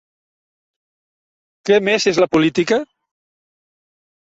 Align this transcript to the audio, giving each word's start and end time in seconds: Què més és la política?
Què 1.69 1.79
més 1.89 2.09
és 2.13 2.23
la 2.25 2.29
política? 2.33 2.83